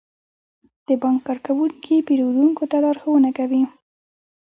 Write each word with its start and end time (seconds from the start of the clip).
د 0.87 0.89
بانک 1.01 1.19
کارکونکي 1.27 1.95
پیرودونکو 2.07 2.63
ته 2.71 2.77
لارښوونه 2.83 3.29
کوي. 3.37 3.63